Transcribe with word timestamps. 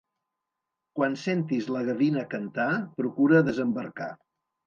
Quan 0.99 1.17
sentis 1.23 1.67
la 1.75 1.83
gavina 1.89 2.25
cantar, 2.33 2.67
procura 3.01 3.45
desembarcar. 3.51 4.09